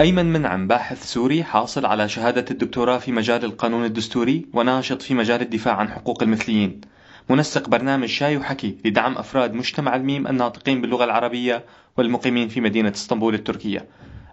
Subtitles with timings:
[0.00, 5.40] أيمن منعم باحث سوري حاصل على شهادة الدكتوراه في مجال القانون الدستوري وناشط في مجال
[5.40, 6.80] الدفاع عن حقوق المثليين.
[7.28, 11.64] منسق برنامج شاي وحكي لدعم أفراد مجتمع الميم الناطقين باللغة العربية
[11.96, 13.88] والمقيمين في مدينة اسطنبول التركية.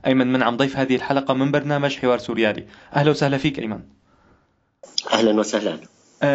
[0.06, 2.64] أيمن منعم ضيف هذه الحلقة من برنامج حوار سوريالي.
[2.96, 3.80] أهلا وسهلا فيك أيمن.
[5.14, 5.80] أهلا وسهلا.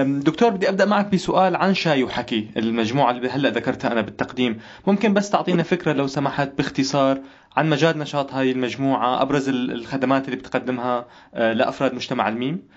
[0.07, 4.61] دكتور بدي أبدأ معك بسؤال عن شاي وحكي المجموعة اللي هلأ ذكرتها أنا بالتقديم.
[4.87, 7.21] ممكن بس تعطينا فكرة لو سمحت باختصار
[7.57, 12.69] عن مجال نشاط هذه المجموعة أبرز الخدمات اللي بتقدمها أه، لأفراد مجتمع الميم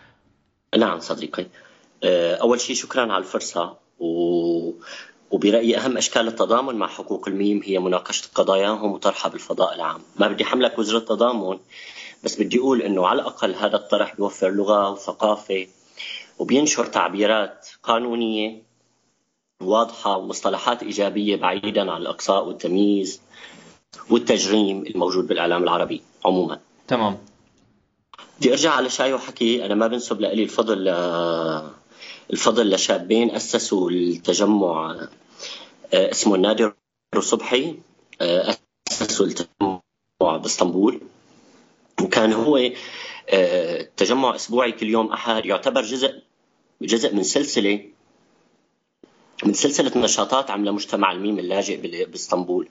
[0.77, 1.45] نعم صديقي.
[2.03, 4.71] أه، أول شيء شكرا على الفرصة و...
[5.31, 10.01] وبرأيي أهم أشكال التضامن مع حقوق الميم هي مناقشة قضاياهم وطرحها بالفضاء العام.
[10.19, 11.59] ما بدي حملك وزر التضامن
[12.23, 15.67] بس بدي أقول أنه على الأقل هذا الطرح بيوفر لغة وثقافة
[16.39, 18.63] وبينشر تعبيرات قانونية
[19.61, 23.21] واضحة ومصطلحات إيجابية بعيدا عن الإقصاء والتمييز
[24.09, 26.59] والتجريم الموجود بالإعلام العربي عموما.
[26.87, 27.17] تمام.
[28.39, 29.65] بدي أرجع على شاي وحكي.
[29.65, 30.87] أنا ما بنسب لي الفضل
[32.33, 34.91] الفضل لشابين أسسوا التجمع
[35.93, 36.73] آه، اسمه النادر
[37.19, 37.75] صبحي
[38.21, 38.55] آه،
[38.91, 39.81] أسسوا التجمع
[40.21, 41.01] باسطنبول.
[42.01, 42.59] وكان هو
[43.29, 46.21] آه، تجمع أسبوعي كل يوم أحد يعتبر جزء
[46.85, 47.79] جزء من سلسلة
[49.43, 52.67] من سلسلة نشاطات عملها مجتمع الميم اللاجئ باسطنبول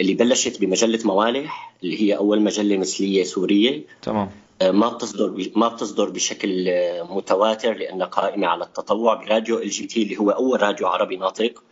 [0.00, 3.84] اللي بلشت بمجلة موالح اللي هي أول مجلة مثلية سورية.
[4.02, 4.30] تمام.
[4.62, 10.16] آه، ما بتصدر ما بتصدر بشكل آه، متواتر لأنها قائمة على التطوع براديو LGT اللي
[10.18, 11.62] هو أول راديو عربي ناطق.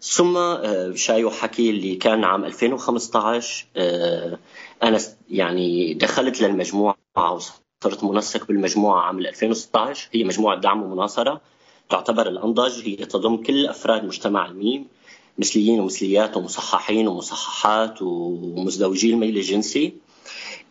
[0.00, 0.38] ثم
[0.94, 3.66] شاي وحكي اللي كان عام 2015
[4.82, 4.98] أنا
[5.30, 6.96] يعني دخلت للمجموعة
[7.84, 11.40] وصرت منسق بالمجموعة عام 2016 هي مجموعة دعم ومناصرة.
[11.90, 14.86] تعتبر الانضج هي تضم كل أفراد مجتمع الميم
[15.38, 19.94] مثليين ومثليات ومصححين ومصححات ومزدوجي الميل الجنسي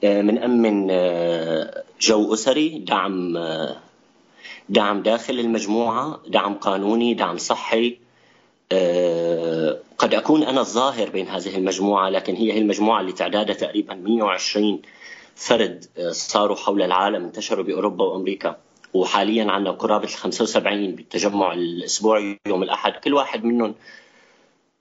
[0.04, 3.78] من آه، جو أسري دعم آه،
[4.70, 7.98] دعم داخل المجموعة دعم قانوني دعم صحي.
[8.72, 13.94] آه، قد أكون أنا الظاهر بين هذه المجموعة لكن هي هي المجموعة اللي تعدادها تقريبا
[13.94, 14.82] 120
[15.38, 18.58] فرد آه، صاروا حول العالم انتشروا بأوروبا وأمريكا.
[18.94, 22.92] وحاليا عندنا قرابة ال 75 بالتجمع الأسبوعي يوم الأحد.
[22.92, 23.76] كل واحد منهم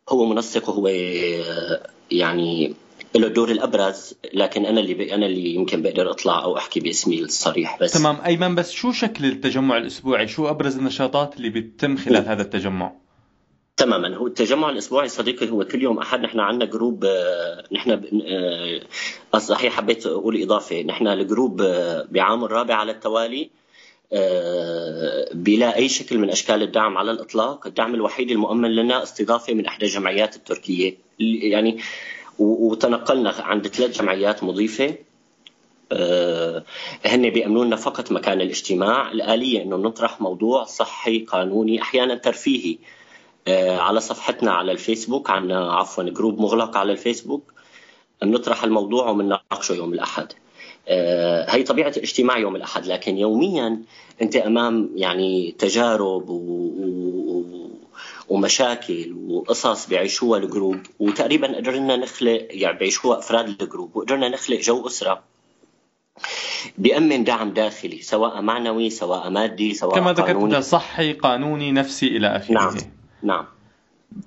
[0.08, 2.74] هو منسق وهو آه، يعني
[3.14, 4.14] له الدور الأبرز.
[4.34, 7.92] لكن أنا اللي أنا اللي يمكن بقدر أطلع أو أحكي باسمي الصريح بس.
[7.92, 8.20] تمام.
[8.26, 12.92] أيمن بس شو شكل التجمع الأسبوعي؟ شو أبرز النشاطات اللي بتتم خلال هذا التجمع؟
[13.76, 14.16] تماما.
[14.16, 16.20] هو التجمع الإسبوعي صديقي هو كل يوم أحد.
[16.20, 17.90] نحن عندنا جروب آه، نحن
[19.34, 20.82] آه، صحيح حبيت أقول إضافة.
[20.82, 23.50] نحن ال group آه، بعام الرابع على التوالي
[25.34, 29.86] بلا أي شكل من أشكال الدعم على الإطلاق، الدعم الوحيد المؤمن لنا استضافة من إحدى
[29.86, 30.96] الجمعيات التركية.
[31.18, 31.78] يعني
[32.38, 34.94] وتنقلنا عند ثلاث جمعيات مضيفة.
[37.06, 42.78] هن بيأمنوا لنا فقط مكان الاجتماع، الآلية إنه نطرح موضوع صحي قانوني أحيانا ترفيهي.
[43.48, 47.52] على صفحتنا على الفيسبوك عنا عفوا group مغلق على الفيسبوك.
[48.22, 50.32] بنطرح الموضوع وبنناقشه يوم الأحد.
[50.88, 53.82] آه، هي طبيعة الاجتماع يوم الأحد لكن يوميا
[54.22, 56.34] أنت أمام يعني تجارب و...
[56.34, 57.44] و...
[58.28, 64.60] ومشاكل وقصص بيعيشوها ال group وتقريبا قدرنا نخلق يعني بيعيشوها أفراد ال group وقدرنا نخلق
[64.60, 65.22] جو أسرة
[66.78, 72.54] بيأمن دعم داخلي سواء معنوي سواء مادي سواء كما ذكرت صحي قانوني نفسي إلى آخره.
[72.54, 72.76] نعم.
[73.26, 73.44] نعم.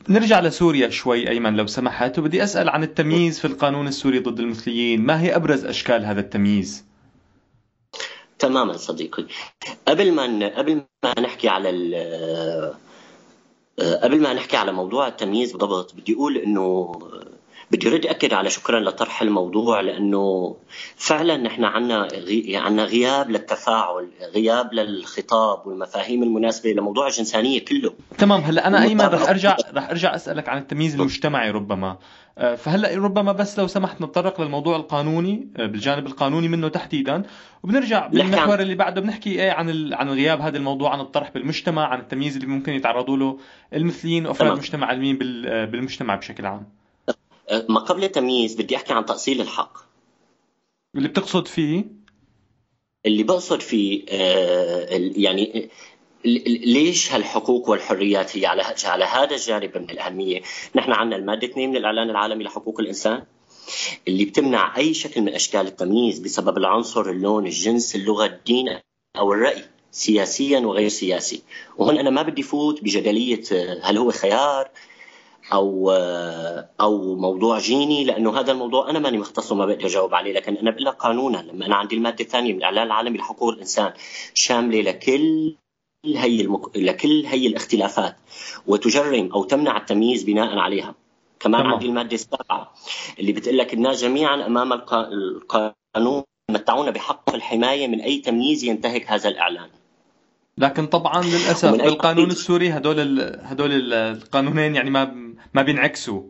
[0.09, 5.01] نرجع لسوريا شوي أيمن لو سمحت وبدي أسأل عن التمييز في القانون السوري ضد المثليين.
[5.01, 6.85] ما هي أبرز أشكال هذا التمييز؟
[8.39, 9.25] تماما صديقي.
[9.87, 11.69] قبل ما قبل ما نحكي على
[13.79, 16.91] قبل ما نحكي على موضوع التمييز بالضبط بدي أقول إنه
[17.71, 20.55] بدي ارد أكد على شكرا لطرح الموضوع لأنه
[20.95, 22.55] فعلا نحن عندنا غي...
[22.55, 27.93] عندنا غياب للتفاعل، غياب للخطاب والمفاهيم المناسبة لموضوع الجنسانية كله.
[28.17, 31.97] تمام هلأ أنا ايمن رح أرجع رح أرجع أسألك عن التمييز المجتمعي ربما.
[32.37, 37.23] آه، فهلأ ربما بس لو سمحت نتطرق للموضوع القانوني آه، بالجانب القانوني منه تحديدا
[37.63, 39.93] وبنرجع بالمحور اللي بعده بنحكي إيه عن ال...
[39.93, 43.37] عن غياب هذا الموضوع عن الطرح بالمجتمع عن التمييز اللي ممكن يتعرضوا له
[43.73, 45.47] المثليين وأفراد المجتمع المين بال...
[45.47, 46.78] آه، بالمجتمع بشكل عام.
[47.69, 49.77] ما قبل التمييز بدي أحكي عن تأصيل الحق.
[50.95, 51.85] اللي بتقصد فيه؟
[53.05, 55.69] اللي بقصد فيه آه، يعني
[56.25, 60.41] ليش هالحقوق والحريات هي على على هذا الجانب من الأهمية؟
[60.75, 63.23] نحن عندنا المادة 2 من الإعلان العالمي لحقوق الإنسان
[64.07, 68.79] اللي بتمنع أي شكل من أشكال التمييز بسبب العنصر، اللون، الجنس، اللغة، الدين
[69.17, 71.41] أو الرأي سياسيا وغير سياسي،
[71.77, 74.69] وهون أنا ما بدي فوت بجدلية آه، هل هو خيار
[75.53, 75.91] أو
[76.81, 80.71] أو موضوع جيني لأنه هذا الموضوع أنا ماني مختص وما بقدر أجاوب عليه لكن أنا
[80.71, 81.37] بقول لك قانونا.
[81.37, 83.93] لما أنا عندي المادة الثانية من الاعلان العالمي لحقوق الإنسان
[84.33, 85.55] شاملة لكل
[86.05, 86.77] هي المك...
[86.77, 88.15] لكل هي الاختلافات
[88.67, 90.95] وتجرم أو تمنع التمييز بناء عليها.
[91.39, 92.73] كمان عندي المادة السابعة
[93.19, 99.29] اللي بتقول لك الناس جميعا أمام القانون يتمتعون بحق الحماية من أي تمييز ينتهك هذا
[99.29, 99.69] الإعلان.
[100.59, 103.39] لكن طبعا للأسف بالقانون السوري هدول ال...
[103.43, 106.23] هدول القانونين يعني ما ما بينعكسوا.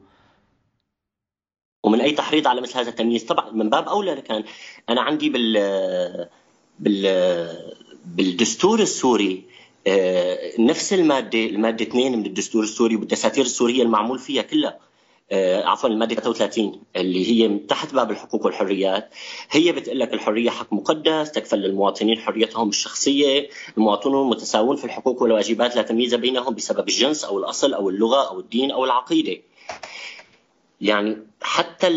[1.83, 4.43] ومن أي تحريض على مثل هذا التمييز؟ طبعا من باب أولى كان
[4.89, 5.53] أنا عندي بال
[6.79, 7.03] بال
[8.05, 9.43] بالدستور السوري
[9.87, 14.88] آه، نفس المادة المادة 2 من الدستور السوري والدساتير السورية المعمول فيها كلها.
[15.33, 19.09] عفوا المادة 33 اللي هي تحت باب الحقوق والحريات
[19.51, 25.75] هي بتقول لك الحرية حق مقدس تكفل للمواطنين حريتهم الشخصية المواطنون متساوون في الحقوق والواجبات
[25.75, 29.41] لا تمييز بينهم بسبب الجنس أو الأصل أو اللغة أو الدين أو العقيدة
[30.81, 31.87] يعني حتى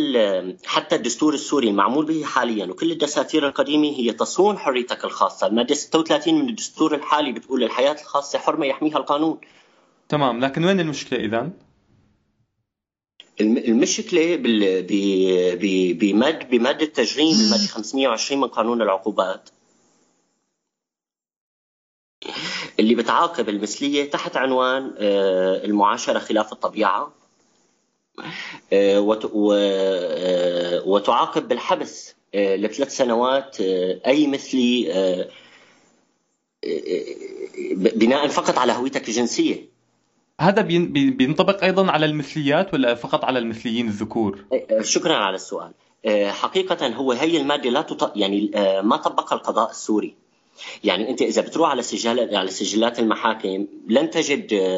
[0.67, 6.35] حتى الدستور السوري المعمول به حاليا وكل الدساتير القديمة هي تصون حريتك الخاصة، المادة 36
[6.35, 9.39] من الدستور الحالي بتقول الحياة الخاصة حرمة يحميها القانون.
[10.09, 11.51] تمام، لكن وين المشكلة اذا؟
[13.43, 14.37] المشكلة
[15.93, 19.49] بمد بماده تجريم الماده 520 من قانون العقوبات.
[22.81, 27.13] اللي بتعاقب المثلية تحت عنوان آه، المعاشرة خلاف الطبيعة.
[28.73, 29.19] آه،
[29.53, 33.61] آه، وتعاقب بالحبس لثلاث سنوات
[34.07, 35.29] أي مثلي
[37.75, 39.72] بناء فقط على هويتك الجنسية.
[40.43, 44.45] هذا بينطبق أيضا على المثليات ولا فقط على المثليين الذكور؟
[44.81, 45.73] شكرا على السؤال.
[46.31, 48.17] حقيقة هو هي المادة لا تط...
[48.17, 48.51] يعني
[48.83, 50.15] ما طبقها القضاء السوري.
[50.85, 54.73] يعني أنت إذا بتروح على سجل على سجلات المحاكم لن تجد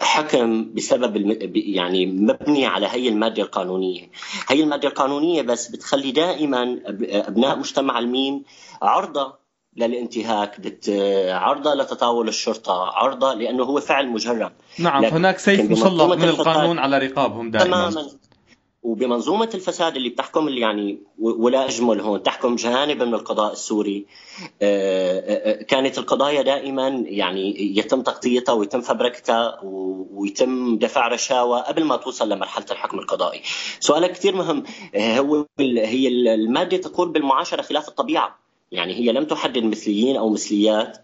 [0.00, 1.52] حكم بسبب الم...
[1.54, 4.10] يعني مبني على هي المادة القانونية،
[4.48, 8.42] هي المادة القانونية بس بتخلي دائما أبناء مجتمع الميم
[8.82, 9.43] عرضة
[9.76, 10.90] للانتهاك بت...
[11.28, 14.50] عرضه لتطاول الشرطة عرضة لأنه هو فعل مجرم.
[14.78, 17.90] نعم هناك سيف مسلط من القانون على رقابهم دائما.
[17.90, 18.10] تماما.
[18.82, 24.06] وبمنظومة الفساد اللي بتحكم اللي يعني ولا أجمل هون تحكم جانب من القضاء السوري.
[24.62, 29.60] آه، آه، آه، كانت القضايا دائما يعني يتم تغطيتها ويتم فبركتها
[30.12, 33.42] ويتم دفع رشاوى قبل ما توصل لمرحلة الحكم القضائي.
[33.80, 34.62] سؤالك كثير مهم.
[34.96, 38.43] هو هي المادة تقول بالمعاشرة خلاف الطبيعة.
[38.74, 40.98] يعني هي لم تحدد مثليين أو مثليات.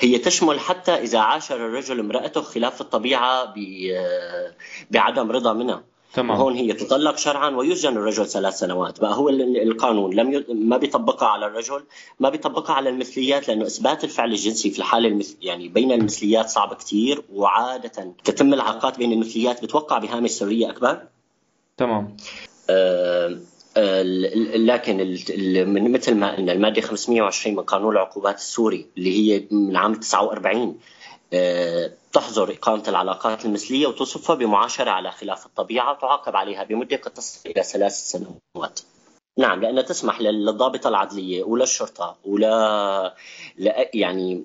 [0.00, 3.54] هي تشمل حتى إذا عاشر الرجل امرأته خلاف الطبيعة
[4.90, 5.82] بعدم رضا منها.
[6.14, 6.30] تمام.
[6.30, 9.00] وهون هي تطلق شرعا ويسجن الرجل ثلاث سنوات.
[9.00, 10.44] بقى هو القانون لم ي...
[10.54, 11.84] ما بيطبقها على الرجل
[12.20, 15.36] ما بيطبقها على المثليات لأنه إثبات الفعل الجنسي في الحالة المثل...
[15.42, 21.02] يعني بين المثليات صعب كثير وعادة تتم العلاقات بين المثليات بتوقع بهامش سرية أكبر.
[21.76, 22.16] تمام.
[22.70, 23.38] آه...
[24.56, 24.96] لكن
[25.66, 30.78] من مثل ما قلنا المادة 520 من قانون العقوبات السوري اللي هي من عام 49
[31.32, 37.50] آه، تحظر إقامة العلاقات المثلية وتصفها بمعاشرة على خلاف الطبيعة وتعاقب عليها بمدة قد تصل
[37.50, 38.80] إلى ثلاث سنوات.
[39.38, 43.14] نعم لأنها تسمح للضابطة العدلية وللشرطة ولا
[43.94, 44.44] يعني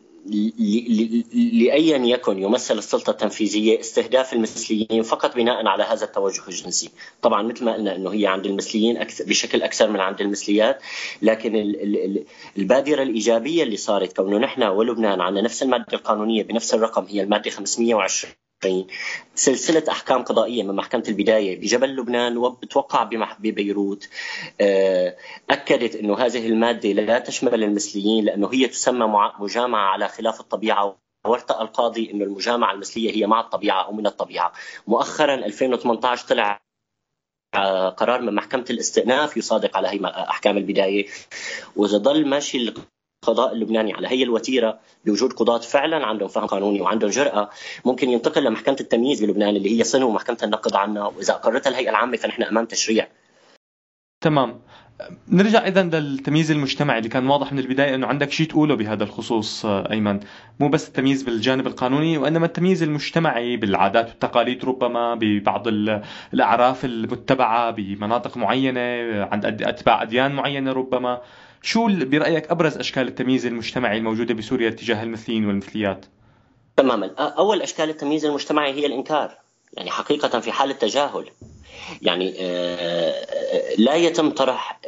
[1.53, 6.89] لأيا يكن يمثل السلطة التنفيذية استهداف المثليين فقط بناء على هذا التوجه الجنسي.
[7.21, 10.81] طبعا مثل ما قلنا أنه هي عند المثليين أكثر بشكل أكثر من عند المثليات
[11.21, 11.55] لكن
[12.57, 17.51] البادرة الإيجابية اللي صارت كونه نحن ولبنان عندنا نفس المادة القانونية بنفس الرقم هي المادة
[17.51, 18.33] 520
[19.35, 23.03] سلسلة أحكام قضائية من محكمة البداية بجبل لبنان وبتوقع
[23.39, 24.09] ببيروت
[24.61, 25.17] آه،
[25.49, 31.61] أكدت أنه هذه المادة لا تشمل المثليين لأنه هي تسمى مجامعة على خلاف الطبيعة وارتأى
[31.61, 34.51] القاضي أن المجامعة المثلية هي مع الطبيعة أو من الطبيعة.
[34.87, 36.61] مؤخرا 2018 طلع
[37.55, 41.07] آه، قرار من محكمة الاستئناف يصادق على هي أحكام البداية.
[41.75, 42.57] وإذا ضل ماشي
[43.23, 47.49] القضاء اللبناني على هي الوتيرة بوجود قضاة فعلا عندهم فهم قانوني وعندهم جرأة
[47.85, 52.17] ممكن ينتقل لمحكمة التمييز بلبنان اللي هي صنو محكمه النقد عنا وإذا اقرتها الهيئة العامة
[52.17, 53.07] فنحن أمام تشريع.
[54.21, 54.61] تمام.
[55.27, 59.65] نرجع اذا للتمييز المجتمعي اللي كان واضح من البداية إنه عندك شيء تقوله بهذا الخصوص
[59.65, 60.19] أيمن،
[60.59, 65.63] مو بس التمييز بالجانب القانوني وإنما التمييز المجتمعي بالعادات والتقاليد ربما ببعض
[66.33, 68.81] الأعراف المتبعة بمناطق معينة
[69.31, 71.21] عند أتباع أديان معينة ربما،
[71.61, 76.05] شو برأيك أبرز أشكال التمييز المجتمعي الموجودة بسوريا تجاه المثليين والمثليات؟
[76.77, 79.37] تماما أول أشكال التمييز المجتمعي هي الإنكار
[79.73, 81.29] يعني حقيقة في حالة تجاهل
[82.01, 82.31] يعني
[83.77, 84.79] لا يتم طرح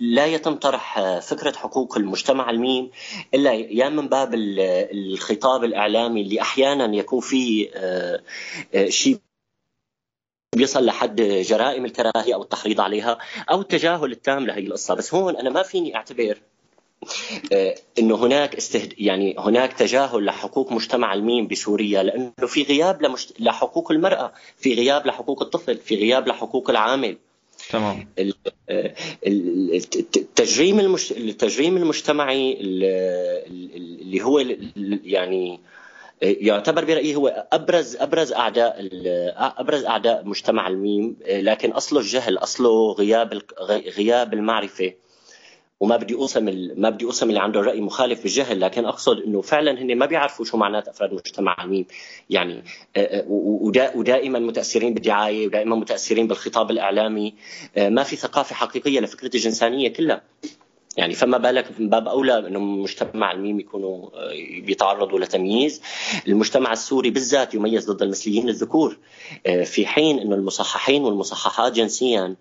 [0.00, 2.90] لا يتم طرح فكرة حقوق المجتمع الميم
[3.34, 7.70] إلا يا من باب الخطاب الإعلامي اللي أحيانا يكون فيه
[8.88, 9.18] شيء
[10.56, 13.18] بيصل لحد جرائم الكراهية أو التحريض عليها
[13.50, 16.38] أو التجاهل التام لهي القصة بس هون أنا ما فيني أعتبر
[17.52, 18.94] آه، إنه هناك استهد...
[18.98, 23.40] يعني هناك تجاهل لحقوق مجتمع الميم بسوريا لأنه في غياب لمشت...
[23.40, 27.16] لحقوق المرأة، في غياب لحقوق الطفل، في غياب لحقوق العامل.
[27.70, 28.08] تمام
[28.68, 28.94] آه،
[29.26, 31.12] التجريم المش...
[31.12, 34.38] التجريم المجتمعي اللي هو
[35.04, 35.60] يعني
[36.22, 38.88] يعتبر برأيي هو أبرز أبرز أعداء
[39.36, 43.42] أبرز أعداء مجتمع الميم لكن أصله الجهل أصله غياب
[43.98, 44.92] غياب المعرفة.
[45.80, 46.44] وما بدي أوصم
[46.76, 50.44] ما بدي أوصم اللي عنده الرأي مخالف بالجهل لكن أقصد إنه فعلا هن ما بيعرفوا
[50.44, 51.86] شو معنات أفراد مجتمع الميم.
[52.30, 52.64] يعني
[53.94, 57.34] ودائما متأثرين بالدعاية ودائما متأثرين بالخطاب الإعلامي.
[57.76, 60.22] ما في ثقافة حقيقية لفكرة الجنسانية كلها.
[60.96, 65.82] يعني فما بالك من باب أولى أنه مجتمع الميم يكونوا آه، بيتعرضوا لتمييز،
[66.28, 68.98] المجتمع السوري بالذات يميز ضد المثليين الذكور
[69.46, 72.36] آه، في حين أنه المصححين والمصححات جنسيا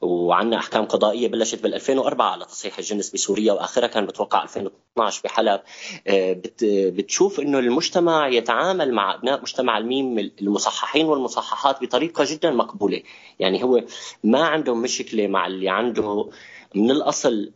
[0.00, 5.60] وعندنا أحكام قضائية بلشت بال 2004 على تصحيح الجنس بسوريا وآخرها كان بتوقع 2012 بحلب.
[6.06, 13.02] آه، بتشوف أنه المجتمع يتعامل مع أبناء مجتمع الميم المصححين والمصححات بطريقة جدا مقبولة،
[13.38, 13.84] يعني هو
[14.24, 16.30] ما عندهم مشكلة مع اللي عنده
[16.74, 17.52] من الأصل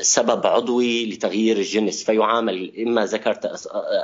[0.00, 3.38] سبب عضوي لتغيير الجنس فيعامل إما ذكر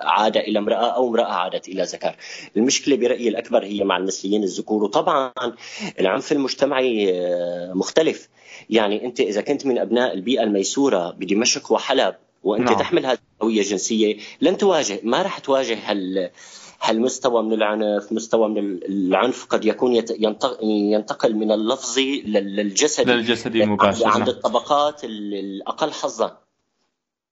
[0.03, 2.17] عاد إلى امرأة أو امرأة عادت إلى ذكر.
[2.57, 5.33] المشكلة برأيي الأكبر هي مع المثليين الذكور وطبعا
[6.01, 8.29] العنف المجتمعي آه، مختلف
[8.71, 12.15] يعني أنت إذا كنت من أبناء البيئة الميسورة بدمشق وحلب
[12.47, 12.79] وأنت نعم.
[12.79, 14.19] تحمل هذه الهويه الجنسية.
[14.41, 16.31] لن تواجه ما راح تواجه هال
[16.79, 19.95] هل مستوى من العنف؟ مستوى من العنف قد يكون
[20.63, 23.13] ينتقل من اللفظي للجسدي.
[23.13, 24.09] للجسدي مباشرة.
[24.09, 26.46] عند الطبقات الأقل حظا.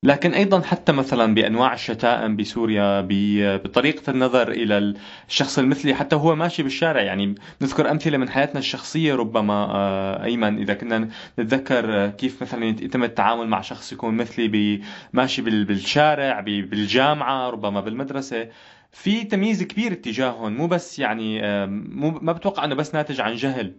[0.05, 3.01] لكن أيضا حتى مثلا بأنواع الشتائم بسوريا
[3.57, 4.95] بطريقة النظر إلى
[5.29, 7.03] الشخص المثلي حتى هو ماشي بالشارع.
[7.03, 11.09] يعني نذكر أمثلة من حياتنا الشخصية ربما آه، أيمن إذا كنا
[11.39, 14.81] نتذكر كيف مثلا يتم التعامل مع شخص يكون مثلي
[15.13, 18.49] ماشي بالشارع بالجامعة ربما بالمدرسة.
[18.93, 23.75] في تمييز كبير اتجاههم مو بس يعني مو ما بتوقع إنه بس ناتج عن جهل.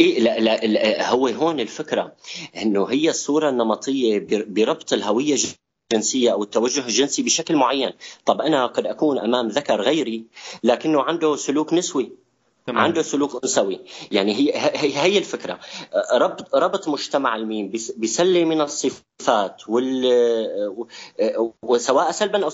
[0.00, 2.12] إيه لا, لا, لا هو هون الفكرة
[2.62, 5.36] إنه هي الصورة النمطيه بربط الهوية
[5.92, 7.92] الجنسية أو التوجه الجنسي بشكل معين.
[8.26, 10.24] طب أنا قد أكون أمام ذكر غيري
[10.64, 12.12] لكنه عنده سلوك نسوي
[12.66, 12.78] تمام.
[12.84, 13.80] عنده سلوك أنثوي.
[14.10, 15.60] يعني هي هي هي الفكرة.
[16.12, 20.04] ربط ربط مجتمع الميم بسلة من الصفات وال
[21.62, 22.50] وسواء سلبا أو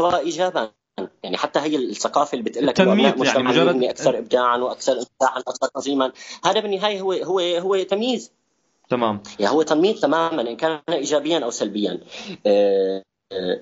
[0.00, 0.72] سواء ايجابا.
[1.22, 5.68] يعني حتى هي الثقافة اللي بتقول لك إنه يعني مجرد أكثر ابداعا وأكثر انفتاحا أكثر
[5.74, 6.12] تنظيما.
[6.44, 8.32] هذا بالنهاية هو هو هو تمييز.
[8.88, 9.22] تمام.
[9.38, 12.00] يعني هو تمييز تماما إن كان ايجابيا أو سلبيا.
[12.46, 13.60] آه، آه،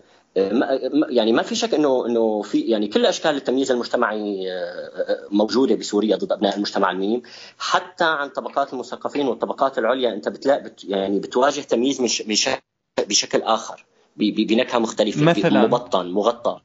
[1.08, 6.16] يعني ما في شك انه إنه في يعني كل أشكال التمييز المجتمعي آه، موجودة بسوريا
[6.16, 7.22] ضد أبناء المجتمع الميم
[7.58, 12.60] حتى عن طبقات المثقفين والطبقات العليا أنت بتلاقي بت يعني بتواجه تمييز بشكل
[12.98, 13.84] بشكل آخر
[14.16, 16.60] بنكهة مختلفة مثلا؟ مبطن مغطى.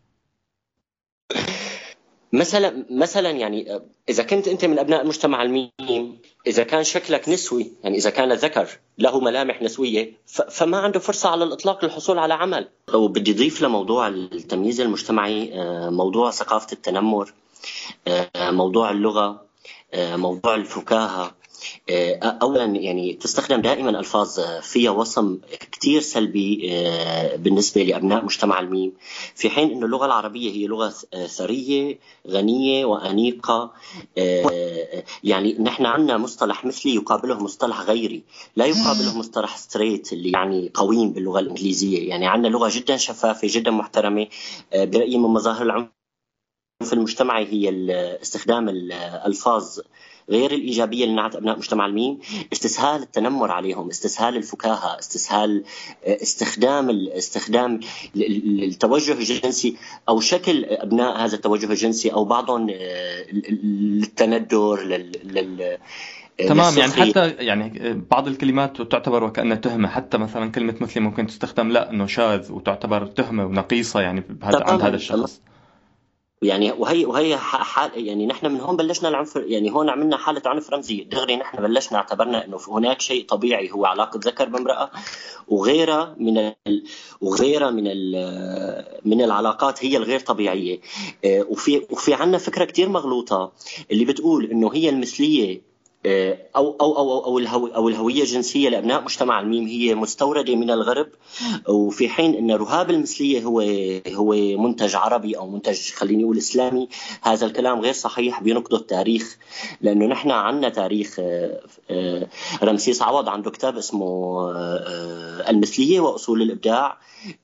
[2.34, 7.98] مثلا مثلا يعني إذا كنت أنت من أبناء المجتمع الميم إذا كان شكلك نسوي يعني
[7.98, 10.13] إذا كان ذكر له ملامح نسوية
[10.52, 12.70] فما عنده فرصة على الإطلاق للحصول على عمل.
[12.94, 17.34] وبدي اضيف لموضوع التمييز المجتمعي آه، موضوع ثقافة التنمر
[18.08, 19.46] آه، موضوع اللغة
[19.94, 21.36] آه، موضوع الفكاهة
[22.24, 25.39] اولا يعني تستخدم دائما ألفاظ فيها وصم
[25.72, 28.93] كثير سلبي آه، بالنسبة لأبناء مجتمع الميم.
[29.36, 30.93] في حين إنه اللغة العربية هي لغة
[31.27, 33.74] ثريه غنية وأنيقة
[34.17, 38.24] آه، يعني نحن عندنا مصطلح مثلي يقابله مصطلح غيري.
[38.55, 42.10] لا يقابله مصطلح ستريت اللي يعني قويم باللغة الإنجليزية.
[42.10, 44.27] يعني عندنا لغة جدا شفافة جدا محترمة
[44.74, 45.88] برأيي من مظاهر العنف
[46.84, 47.70] في المجتمع هي
[48.22, 49.79] استخدام الالفاظ
[50.30, 52.20] غير الإيجابية لنعت أبناء مجتمع الميم
[52.53, 55.63] استسهال التنمر عليهم استسهال الفكاهة استسهال
[56.06, 57.80] آه، استخدام استخدام
[58.15, 59.77] التوجه الجنسي
[60.10, 67.30] أو شكل أبناء هذا التوجه الجنسي أو بعضهم آه، للتندر لل آه، تمام يعني حتى
[67.30, 72.51] يعني بعض الكلمات تعتبر وكانها تهمة حتى مثلا كلمة مثلي ممكن تستخدم لا إنه شاذ
[72.51, 75.42] وتعتبر تهمة ونقيصة يعني عند هذا الشخص.
[76.43, 80.69] يعني وهي وهي حال يعني نحن من هون بلشنا العنف يعني هون عملنا حالة عنف
[80.69, 84.91] رمزي دغري نحن بلشنا اعتبرنا إنه هناك شيء طبيعي هو علاقة ذكر بامرأة
[85.47, 86.83] وغيرها من ال
[87.21, 88.13] وغيرها من ال
[89.05, 90.79] من العلاقات هي الغير طبيعية.
[91.25, 93.51] آه، وفي وفي عندنا فكرة كثير مغلوطة
[93.91, 95.73] اللي بتقول إنه هي المثلية
[96.05, 100.72] آه، أو أو أو أو الهو أو الهوية الجنسية لأبناء مجتمع الميم هي مستوردة من
[100.72, 101.07] الغرب.
[101.67, 103.62] وفي حين أن رهاب المثلية هو
[104.07, 106.89] هو منتج عربي أو منتج خليني أقول إسلامي
[107.22, 109.38] هذا الكلام غير صحيح بينقضه التاريخ
[109.81, 111.60] لأنه نحن عندنا تاريخ آه،
[111.91, 112.27] آه،
[112.63, 114.33] رمسيس عوض عنده كتاب اسمه
[115.50, 116.98] المثلية وأصول الإبداع.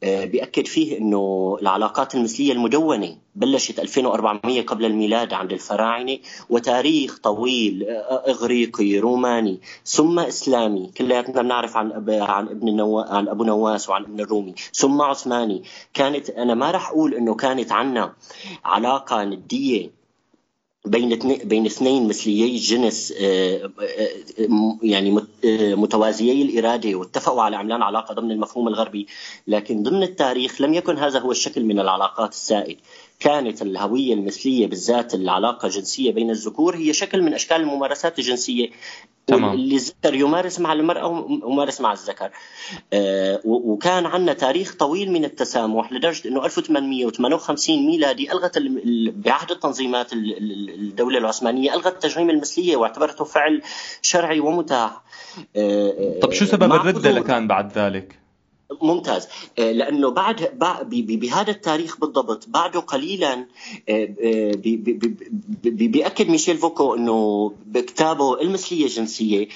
[0.04, 6.18] بيأكد فيه أنه العلاقات المثلية المدونة بلشت 2400 قبل الميلاد عند الفراعنة
[6.50, 7.86] وتاريخ طويل
[8.50, 10.92] اغريقي روماني ثم إسلامي.
[10.98, 12.10] كلياتنا بنعرف عن أب...
[12.10, 13.04] عن ابن النوا...
[13.04, 15.64] عن أبو نواس وعن ابن الرومي ثم عثماني.
[15.94, 18.14] كانت أنا ما راح أقول إنه كانت عنا
[18.66, 20.00] علاقة ندية
[20.86, 28.14] بين بين اثنين مثليي الجنس آه، آه، يعني آه، متوازيي الإرادة واتفقوا على اعلان علاقة
[28.14, 29.08] ضمن المفهوم الغربي،
[29.48, 32.78] لكن ضمن التاريخ لم يكن هذا هو الشكل من العلاقات السائد،
[33.20, 38.70] كانت الهوية المثلية بالذات العلاقة الجنسية بين الذكور هي شكل من أشكال الممارسات الجنسية
[39.28, 39.54] تمام.
[39.54, 41.08] اللي الذكر يمارس مع المرأة
[41.44, 42.32] ويمارس مع الذكر
[42.94, 48.58] آه وكان عندنا تاريخ طويل من التسامح لدرجة إنه 1858 ميلادي ألغت
[49.16, 53.62] بعهد التنظيمات الدولة العثمانية ألغت تجريم المثلية واعتبرته فعل
[54.02, 55.02] شرعي ومتاح
[55.56, 58.20] آه طب شو سبب الرده اللي كان بعد ذلك؟
[58.82, 59.28] ممتاز.
[59.60, 60.50] آه، لأنه بعد
[60.92, 63.46] بهذا التاريخ بالضبط بعده قليلا
[63.90, 64.52] آه، آه،
[65.64, 69.48] بيأكد ميشيل فوكو إنه بكتابه المثلية الجنسية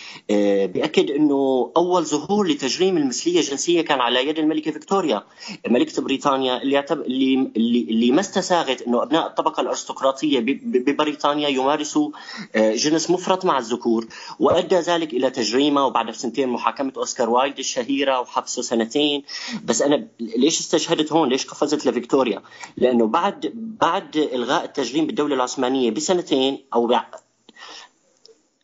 [0.66, 5.24] بيأكد إنه أول ظهور لتجريم المثلية الجنسية كان على يد الملكة فيكتوريا
[5.68, 12.10] ملكة بريطانيا اللي اللي اللي ما استساغت إنه أبناء الطبقة الأرستقراطية ببريطانيا يمارسوا
[12.56, 14.08] جنس مفرط مع الذكور
[14.40, 19.24] وأدى ذلك إلى تجريمه وبعد سنتين محاكمة أوسكار وايلد الشهيرة وحبسه سنتين سنين
[19.66, 22.42] بس أنا ليش استشهدت هون؟ ليش قفزت لفيكتوريا؟
[22.78, 26.88] لأنه بعد بعد إلغاء التجريم بالدولة العثمانية بسنتين أو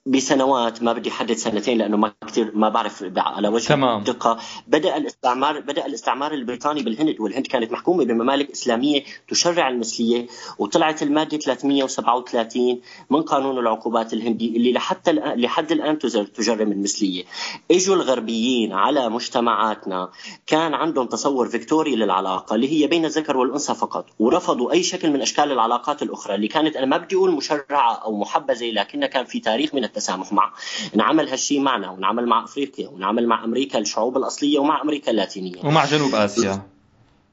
[0.09, 3.99] بسنوات ما بدي أحدد سنتين لأنه ما كثير ما بعرف على وجه تمام.
[3.99, 4.39] الدقة.
[4.67, 10.27] بدأ الاستعمار بدأ الاستعمار البريطاني بالهند والهند كانت محكومة بممالك إسلامية تشرع المثلية
[10.59, 15.99] وطلعت المادة 337 من قانون العقوبات الهندي اللي لحتى الان لحد الآن
[16.35, 17.23] تجرم المثلية.
[17.71, 20.09] إجوا الغربيين على مجتمعاتنا.
[20.47, 25.21] كان عندهم تصور فيكتوري للعلاقة اللي هي بين الذكر والأنثى فقط ورفضوا أي شكل من
[25.21, 29.39] أشكال العلاقات الأخرى اللي كانت أنا ما بدي أقول مشرعة أو محبذة لكنها كان في
[29.39, 30.53] تاريخ من التسامح معه.
[30.95, 35.65] نعمل هالشيء معنا ونعمل مع أفريقيا ونعمل مع أمريكا الشعوب الأصلية ومع أمريكا اللاتينية.
[35.65, 36.61] ومع جنوب آسيا.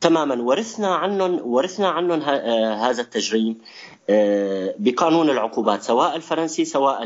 [0.01, 0.43] تماما.
[0.43, 3.59] ورثنا عنهم ورثنا عنهم آه، هذا التجريم
[4.11, 6.99] آه، بقانون العقوبات سواء الفرنسي سواء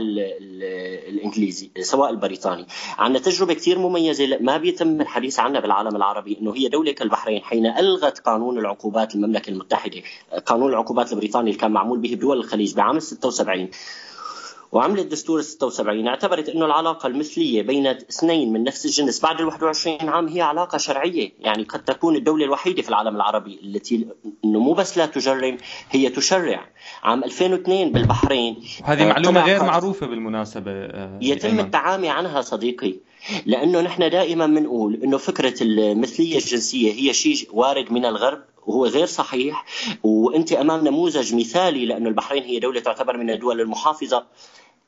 [1.09, 2.66] الإنجليزي سواء البريطاني.
[2.99, 7.66] عندنا تجربة كثير مميزة ما بيتم الحديث عنها بالعالم العربي إنه هي دولة كالبحرين حين
[7.66, 10.03] ألغت قانون العقوبات المملكة المتحدة.
[10.46, 13.68] قانون العقوبات البريطاني اللي كان معمول به بدول الخليج بعام 76
[14.72, 20.09] وعملت دستور 76 اعتبرت إنه العلاقة المثلية بين اثنين من نفس الجنس بعد ال 21
[20.09, 24.06] عام هي علاقة شرعية، يعني قد تكون الدولة الوحيدة في العالم العربي التي
[24.44, 25.56] إنه مو بس لا تجرم
[25.90, 26.66] هي تشرع،
[27.02, 31.61] عام 2002 بالبحرين هذه معلومة غير معروفة بالمناسبة آه، يتم أيمن.
[31.61, 32.94] التعامي عنها صديقي
[33.46, 38.42] لأنه نحن دائما بنقول إنه فكرة المثلية الجنسية هي شيء وارد من الغرب.
[38.66, 39.64] وهو غير صحيح.
[40.03, 44.27] وانت أمام نموذج مثالي لأنه البحرين هي دولة تعتبر من الدول المحافظة.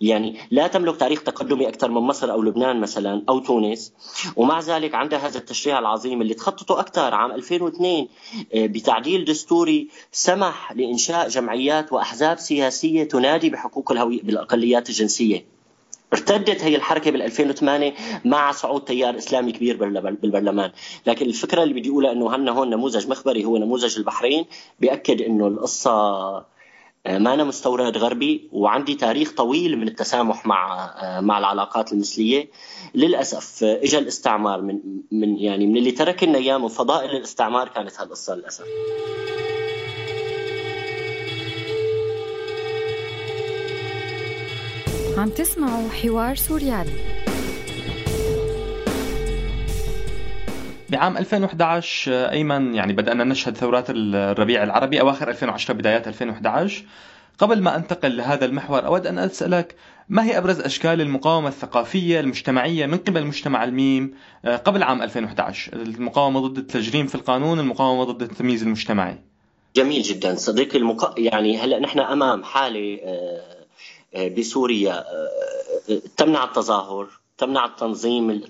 [0.00, 3.92] يعني لا تملك تاريخ تقدمي أكثر من مصر أو لبنان مثلا أو تونس.
[4.36, 8.08] ومع ذلك عندها هذا التشريع العظيم اللي تخططوا أكثر عام 2002
[8.54, 15.44] آه، بتعديل دستوري سمح لإنشاء جمعيات وأحزاب سياسية تنادي بحقوق الهوية بالأقليات الجنسية.
[16.12, 17.94] ارتدت هي الحركة بال 2008
[18.24, 20.70] مع صعود تيار إسلامي كبير بالبرلمان،
[21.06, 24.44] لكن الفكرة اللي بدي أقولها إنه هنا هون نموذج مخبري هو نموذج البحرين
[24.80, 25.92] بيأكد إنه القصة
[27.06, 32.50] آه، ما أنا مستورد غربي وعندي تاريخ طويل من التسامح مع آه، مع العلاقات المثلية.
[32.94, 34.80] للأسف آه، اجى الاستعمار من
[35.12, 38.64] من يعني من اللي ترك لنا إياه من فضائل الاستعمار كانت هالقصة للأسف.
[45.22, 46.90] عم تسمعوا حوار سوريالي
[50.88, 56.84] بعام 2011 أيمن يعني بدأنا نشهد ثورات الربيع العربي أواخر 2010 بدايات 2011
[57.38, 59.76] قبل ما أنتقل لهذا المحور أود أن أسألك
[60.08, 66.40] ما هي أبرز أشكال المقاومة الثقافية المجتمعية من قبل مجتمع الميم قبل عام 2011 المقاومة
[66.40, 69.18] ضد التجريم في القانون المقاومة ضد التمييز المجتمعي.
[69.76, 70.34] جميل جدا.
[70.34, 71.14] صديقي المق...
[71.18, 73.61] يعني هلا نحن أمام حالة آه، آه،
[74.16, 75.04] بسوريا.
[76.16, 78.40] تمنع التظاهر تمنع التنظيم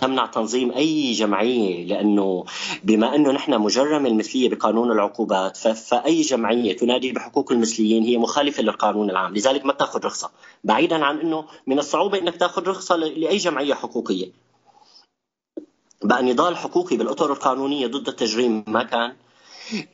[0.00, 2.44] تمنع تنظيم أي جمعية لأنه
[2.84, 9.10] بما أنه نحن مجرم المثلية بقانون العقوبات فأي جمعية تنادي بحقوق المثليين هي مخالفة للقانون
[9.10, 10.30] العام لذلك ما تأخذ رخصة.
[10.64, 14.30] بعيدا عن أنه من الصعوبة إنك تأخذ رخصة لأي جمعية حقوقية.
[16.02, 19.16] بقى نضال حقوقي بالأطر القانونية ضد التجريم ما كان.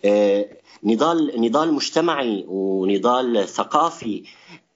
[0.05, 0.49] آه،
[0.85, 4.23] نضال نضال مجتمعي ونضال ثقافي.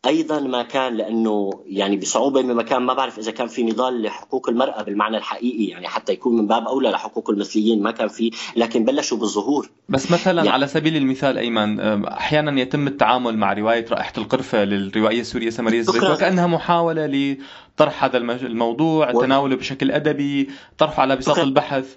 [0.06, 4.82] أيضا ما كان لأنه يعني بصعوبة بمكان ما بعرف إذا كان في نضال لحقوق المرأة
[4.82, 9.18] بالمعنى الحقيقي يعني حتى يكون من باب أولى لحقوق المثليين ما كان في لكن بلشوا
[9.18, 9.70] بالظهور.
[9.88, 15.20] بس مثلا يعني على سبيل المثال أيمن أحيانا يتم التعامل مع رواية رائحة القرفة للروائيه
[15.20, 19.12] السورية سمرية الزيت وكأنها محاولة لطرح هذا الموضوع.
[19.12, 21.96] تناوله بشكل أدبي طرحه على بساط البحث.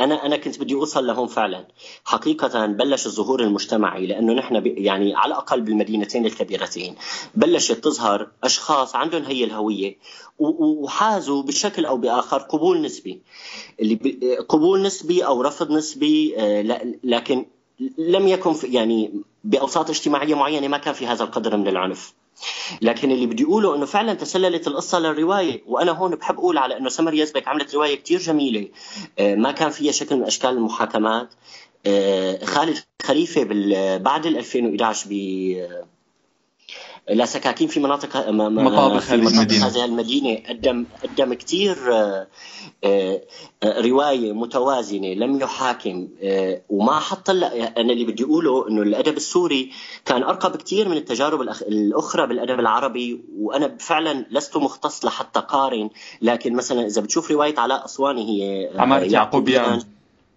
[0.00, 1.66] أنا أنا كنت بدي أوصل لهون فعلا.
[2.04, 6.94] حقيقه بلش الظهور المجتمعي لأنه نحن يعني على الأقل بالمدينتين الكبيرتين
[7.34, 9.98] بلشت تظهر أشخاص عندهم هي الهوية
[10.38, 13.22] وحازوا بشكل أو بآخر قبول نسبي.
[13.80, 16.62] اللي قبول نسبي أو رفض نسبي آه،
[17.04, 17.46] لكن
[17.98, 22.14] لم يكن يعني بأوساط اجتماعية معينة ما كان في هذا القدر من العنف.
[22.82, 26.88] لكن اللي بدي أقوله إنه فعلا تسللت القصة للرواية وأنا هون بحب أقول على إنه
[26.88, 28.68] سمر يزبك عملت رواية كتير جميلة.
[29.18, 31.34] آه، ما كان فيها شكل من أشكال المحاكمات.
[31.86, 33.44] آه، خالد خليفة
[33.96, 35.12] بعد 2011 ب
[37.10, 42.26] لا سكاكين في مناطق مطابخ في مناطق هذه المدينة قدم قدم كثير آه،
[42.84, 49.72] آه، رواية متوازنة لم يحاكم آه، وما حط أنا اللي بدي أقوله إنه الأدب السوري
[50.04, 55.90] كان أرقى بكثير من التجارب الأخرى بالأدب العربي وأنا فعلا لست مختص لحتى قارن
[56.22, 59.82] لكن مثلا إذا بتشوف رواية علاء أسواني هي عمارة يعقوبيان.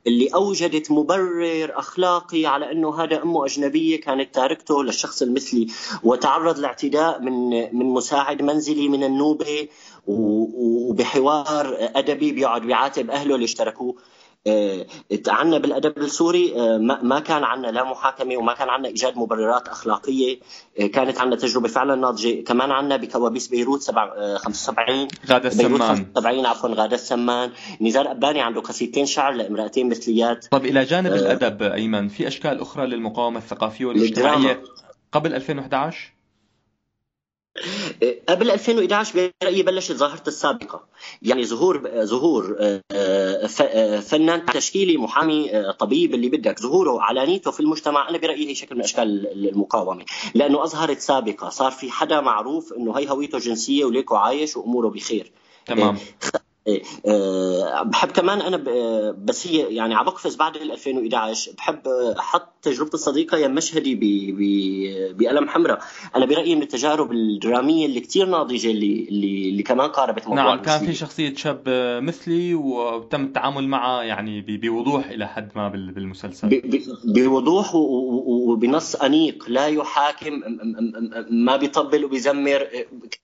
[0.08, 5.68] اللي أوجدت مبرر أخلاقي على أنه هذا أمه أجنبية كانت تاركته للشخص المثلي
[6.04, 9.68] وتعرض لاعتداء من من مساعد منزلي من النوبة
[10.08, 13.96] وبحوار أدبي بيقعد بيعاتب أهله اللي اشتركوه.
[15.28, 20.40] عنا بالأدب السوري آه، ما كان عنا لا محاكمة وما كان عنا إيجاد مبررات أخلاقية.
[20.80, 22.44] آه، كانت عنا تجربة فعلا ناضجة.
[22.44, 23.92] كمان عنا بكوابيس بيروت
[24.38, 25.80] 75 غادة السمان.
[25.80, 27.52] 75 عفوا غادة السمان.
[27.82, 30.46] نزار أباني عنده قصيدتين شعر لامرأتين مثليات.
[30.52, 34.64] طيب إلى جانب الأدب أيمن في أشكال أخرى للمقاومة الثقافية والاجتماعية
[35.12, 36.21] قبل 2011
[38.30, 40.84] قبل 2011 برايي بلشت ظاهرة السابقة.
[41.22, 46.60] يعني ظهور ظهور آه، آه، فنان تشكيلي محامي آه، طبيب اللي بدك.
[46.60, 50.06] ظهوره علانيته في المجتمع أنا برأيي هي شكل من أشكال المقاومة.
[50.34, 51.50] لأنه أظهرت سابقة.
[51.50, 55.32] صار في حدا معروف إنه هي هويته جنسية وليكو عايش وأموره بخير.
[55.66, 55.96] تمام.
[55.96, 56.41] آه،
[57.86, 58.58] بحب كمان أنا
[59.18, 61.88] بس هي يعني على بقفز بعد 2011 بحب
[62.20, 64.00] أحط تجربة الصديقه يا مشهدي
[65.14, 65.80] بقلم حمراء.
[66.16, 70.62] أنا برأيي من التجارب الدرامية اللي كثير ناضجة اللي اللي, اللي كمان قاربت موضوع نعم
[70.62, 71.64] كان في شخصية شاب
[72.04, 76.62] مثلي وتم التعامل معه يعني بوضوح إلى حد ما بالمسلسل.
[77.06, 79.46] بوضوح وبنص أنيق.
[79.48, 80.42] لا يحاكم
[81.30, 82.68] ما بيطبل وبيزمر.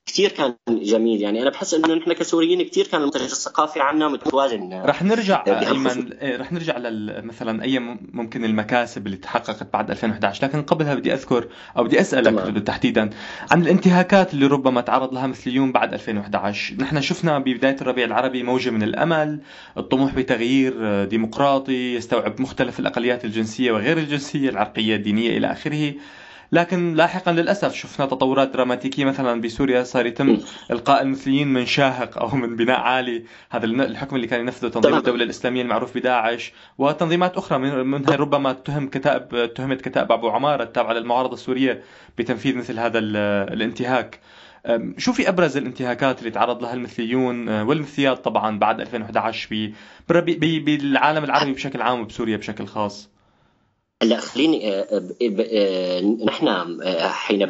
[0.05, 1.21] كثير كان جميل.
[1.21, 6.13] يعني أنا بحس إنه نحن كسوريين كثير كان المنتج الثقافي عنا متوازن رح نرجع ايمن
[6.13, 6.75] إيه، رح نرجع
[7.23, 7.79] مثلا أي
[8.13, 12.63] ممكن المكاسب اللي تحققت بعد 2011 لكن قبلها بدي أذكر أو بدي أسألك.
[12.67, 13.09] تحديدا
[13.51, 18.69] عن الانتهاكات اللي ربما تعرض لها مثليون بعد 2011 نحن شفنا ببداية الربيع العربي موجة
[18.69, 19.39] من الأمل
[19.77, 25.93] الطموح بتغيير ديمقراطي يستوعب مختلف الأقليات الجنسية وغير الجنسية العرقية الدينية إلى آخره.
[26.51, 30.37] لكن لاحقا للأسف شفنا تطورات دراماتيكية مثلا بسوريا صار يتم
[30.71, 33.23] إلقاء المثليين من شاهق أو من بناء عالي.
[33.49, 38.89] هذا الحكم اللي كان ينفذه تنظيم الدولة الإسلامية المعروف بداعش وتنظيمات أخرى منها ربما تهم
[38.89, 41.83] كتائب تهمت كتائب أبو عمارة التابعه للمعارضة السورية
[42.17, 44.19] بتنفيذ مثل هذا الانتهاك.
[44.97, 49.73] شو في أبرز الانتهاكات اللي تعرض لها المثليون؟ أه، والمثليات طبعا بعد 2011
[50.09, 53.09] بالعالم العربي بشكل عام وبسوريا بشكل خاص.
[54.03, 56.79] هلا خليني آه، آه، آه، نحن
[57.09, 57.45] حين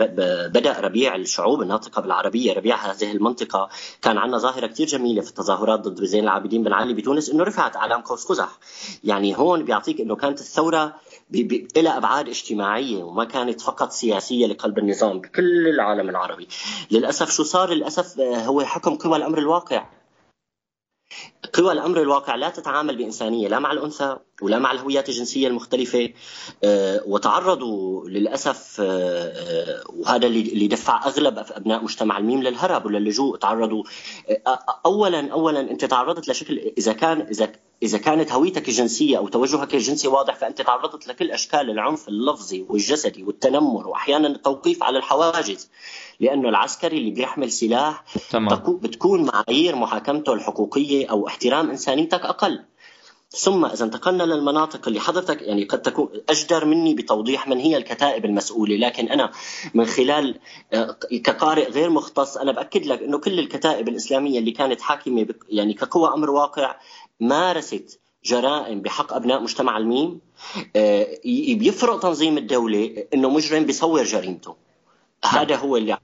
[0.47, 3.69] بدأ ربيع الشعوب الناطقة بالعربية ربيع هذه المنطقة
[4.01, 7.75] كان عندنا ظاهرة كثير جميلة في التظاهرات ضد زين العابدين بن علي بتونس إنه رفعت
[7.75, 8.57] أعلام قوس قزح.
[9.03, 10.95] يعني هون بيعطيك إنه كانت الثورة
[11.77, 16.47] لها أبعاد اجتماعية وما كانت فقط سياسية لقلب النظام بكل العالم العربي.
[16.91, 19.85] للأسف شو صار؟ للأسف هو حكم قوى الأمر الواقع.
[21.53, 26.09] قوى الأمر الواقع لا تتعامل بإنسانية لا مع الأنثى ولا مع الهويات الجنسية المختلفة
[26.63, 33.83] آه، وتعرضوا للأسف آه، وهذا اللي دفع أغلب أبناء مجتمع الميم للهرب وللجوء تعرضوا
[34.85, 37.51] أولا أولا أنت تعرضت لشكل إذا كان إذا
[37.83, 43.23] إذا كانت هويتك الجنسية أو توجهك الجنسي واضح فأنت تعرضت لكل أشكال العنف اللفظي والجسدي
[43.23, 45.69] والتنمر وأحيانا التوقيف على الحواجز
[46.19, 48.79] لأنه العسكري اللي بيحمل سلاح تمام.
[48.81, 52.63] بتكون معايير محاكمته الحقوقية أو احترام إنسانيتك أقل
[53.29, 58.25] ثم إذا انتقلنا للمناطق اللي حضرتك يعني قد تكون أجدر مني بتوضيح من هي الكتائب
[58.25, 58.75] المسؤولة.
[58.75, 59.31] لكن أنا
[59.73, 60.39] من خلال
[60.73, 60.91] آه،
[61.23, 66.13] كقارئ غير مختص أنا بأكد لك إنه كل الكتائب الإسلامية اللي كانت حاكمة يعني كقوى
[66.13, 66.75] أمر واقع
[67.19, 70.19] مارست جرائم بحق أبناء مجتمع الميم.
[70.75, 71.07] آه،
[71.53, 74.66] بيفرق تنظيم الدولة إنه مجرم بيصور جريمته.
[75.27, 75.97] هذا هو اللي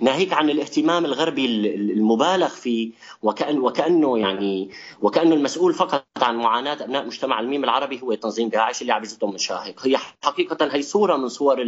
[0.00, 2.90] ناهيك عن الاهتمام الغربي المبالغ فيه
[3.22, 4.70] وكأن وكأنه يعني
[5.02, 9.38] وكانه المسؤول فقط عن معاناة أبناء مجتمع الميم العربي هو تنظيم داعش اللي عبزتهم من
[9.38, 9.86] شاهق.
[9.86, 11.62] هي حقيقة هي صورة من صور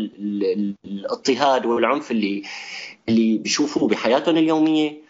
[0.85, 2.43] الاضطهاد والعنف اللي
[3.09, 5.06] اللي بيشوفوه بحياتهم اليومية.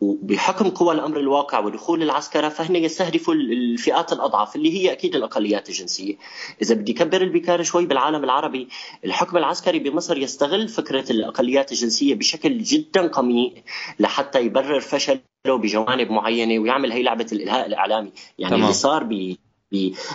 [0.00, 6.14] وبحكم قوى الأمر الواقع ودخول العسكره فهن يستهدفوا الفئات الاضعف اللي هي أكيد الأقليات الجنسية.
[6.62, 8.68] إذا بدي كبر البكار شوي بالعالم العربي،
[9.04, 13.62] الحكم العسكري بمصر يستغل فكرة الأقليات الجنسية بشكل جدا قميء
[14.00, 18.62] لحتى يبرر فشله بجوانب معينة ويعمل هي لعبة الإلهاء الإعلامي، يعني تمام.
[18.62, 19.04] اللي صار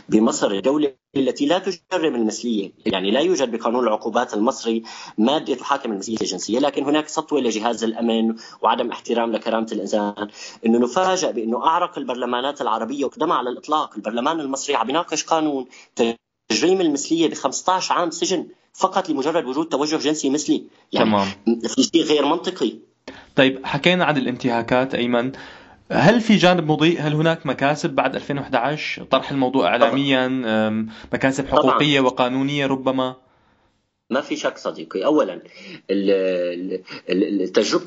[0.09, 2.71] بمصر الدولة التي لا تجرم المثلية.
[2.85, 4.83] يعني لا يوجد بقانون العقوبات المصري
[5.17, 10.27] مادة تحاكم المثلية الجنسية لكن هناك سطوة لجهاز الأمن وعدم احترام لكرامة الإنسان.
[10.65, 13.95] أنه نفاجأ بأنه أعرق البرلمانات العربية وقدمها على الإطلاق.
[13.95, 15.65] البرلمان المصري عم يناقش قانون
[16.49, 20.63] تجريم المثلية ب 15 عام سجن فقط لمجرد وجود توجه جنسي مثلي.
[20.91, 21.27] يعني تمام.
[21.61, 22.73] في شيء غير منطقي.
[23.35, 25.31] طيب حكينا عن الانتهاكات أيمن.
[25.91, 30.27] هل في جانب مضيء؟ هل هناك مكاسب بعد 2011 طرح الموضوع اعلاميا
[31.13, 32.11] مكاسب حقوقية طبعا.
[32.11, 33.15] وقانونية ربما؟
[34.09, 35.41] ما في شك صديقي، اولا
[37.09, 37.85] التجربة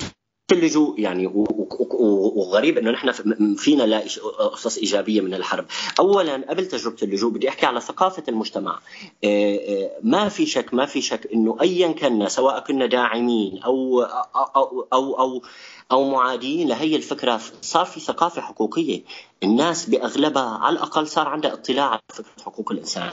[0.53, 3.13] اللجوء يعني وغريب إنه نحن
[3.57, 3.99] فينا لا
[4.39, 5.65] قصص إيجابية من الحرب.
[5.99, 8.79] اولا قبل تجربة اللجوء بدي أحكي على ثقافة المجتمع.
[10.03, 15.21] ما في شك ما في شك إنه ايا كنا سواء كنا داعمين أو أو أو,
[15.21, 15.43] أو
[15.93, 19.03] أو معادين لهي الفكرة صار في ثقافة حقوقية.
[19.43, 23.11] الناس بأغلبها على الأقل صار عندها اطلاع على فكرة حقوق الإنسان.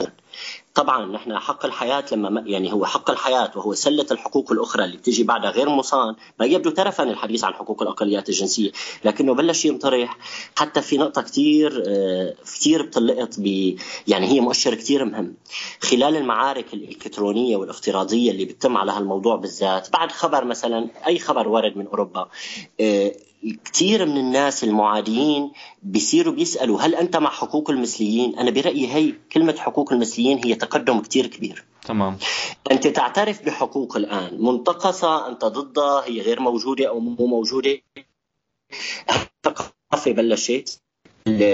[0.76, 5.22] طبعا نحن حق الحياة لما يعني هو حق الحياة وهو سلة الحقوق الأخرى اللي بتيجي
[5.24, 8.70] بعدها غير مصان ما يبدو ترفا الحديث عن حقوق الأقليات الجنسية
[9.04, 10.18] لكنه بلش ينطرح
[10.56, 13.76] حتى في نقطة كثير آه، كثير بتلقط ب
[14.08, 15.34] يعني هي مؤشر كثير مهم.
[15.80, 21.76] خلال المعارك الإلكترونية والافتراضية اللي بتتم على هالموضوع بالذات بعد خبر مثلا أي خبر ورد
[21.76, 22.28] من أوروبا
[22.80, 23.12] آه،
[23.64, 29.56] كثير من الناس المعادين بيصيروا بيسألوا هل أنت مع حقوق المثليين؟ أنا برأيي هي كلمة
[29.58, 31.64] حقوق المثليين هي تقدم كثير كبير.
[31.86, 32.18] تمام.
[32.70, 37.78] أنت تعترف بحقوق الآن منتقصة أنت ضدها هي غير موجودة أو مو موجودة
[39.10, 40.80] الثقافه بلشت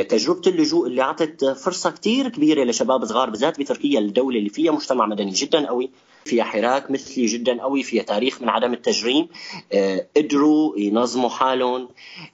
[0.03, 5.07] تجربة اللجوء اللي أعطت فرصة كثير كبيرة لشباب صغار بالذات بتركيا الدولة اللي فيها مجتمع
[5.07, 5.91] مدني جدا قوي
[6.25, 9.29] فيها حراك مثلي جدا قوي فيها تاريخ من عدم التجريم.
[9.73, 11.89] آه، قدروا ينظموا حالهم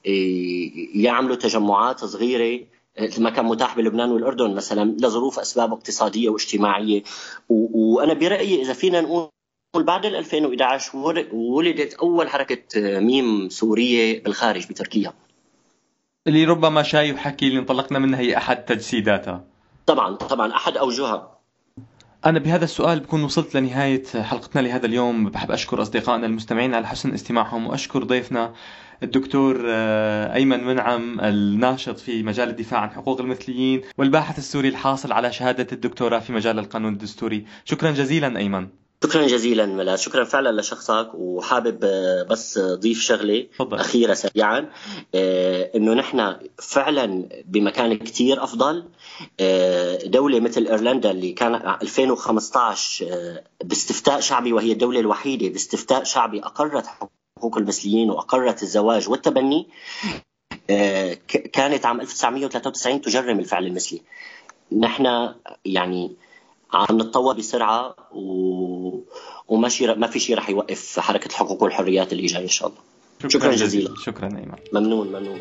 [0.07, 2.65] آه، يعملوا تجمعات صغيرة
[2.99, 7.03] آه، ما كان متاح بلبنان والأردن مثلا لظروف أسباب اقتصادية واجتماعية.
[7.49, 9.29] وأنا برأيي إذا فينا نقول
[9.77, 10.97] بعد 2011
[11.33, 12.61] ولدت أول حركة
[13.01, 15.13] ميم سورية بالخارج بتركيا.
[16.29, 19.45] اللي ربما شايف حكي اللي انطلقنا منها هي أحد تجسيداتها
[19.87, 21.39] طبعا طبعا أحد أوجهها.
[22.27, 25.31] أنا بهذا السؤال بكون وصلت لنهاية حلقتنا لهذا اليوم.
[25.31, 28.53] بحب أشكر أصدقائنا المستمعين على حسن استماعهم وأشكر ضيفنا
[29.03, 35.33] الدكتور آه، أيمن منعم الناشط في مجال الدفاع عن حقوق المثليين والباحث السوري الحاصل على
[35.33, 37.45] شهادة الدكتوراه في مجال القانون الدستوري.
[37.65, 38.69] شكرا جزيلا أيمن.
[39.05, 39.97] شكرا جزيلا ملاذ.
[39.97, 43.79] شكرا فعلا لشخصك وحابب آه، بس ضيف شغلة فضل.
[43.79, 44.71] أخيرة سريعا.
[45.15, 48.85] آه، إنه نحن فعلا بمكان كثير أفضل.
[49.41, 53.05] آه، دولة مثل إيرلندا اللي كان 2015
[53.65, 59.69] باستفتاء شعبي وهي الدولة الوحيدة باستفتاء شعبي أقرت حقوق المثليين وأقرت الزواج والتبني
[61.53, 64.03] كانت عام 1993 تجرم الفعل المثلي.
[64.73, 65.35] نحن
[65.65, 66.17] يعني
[66.73, 69.01] عم نتطور بسرعة و...
[69.49, 72.81] وما شي ما في شيء رح يوقف حركة الحقوق والحريات اللي جاي إن شاء الله.
[73.19, 73.95] شكرا, شكرا جزيلا.
[74.05, 75.41] شكرا ايمن ممنون ممنون.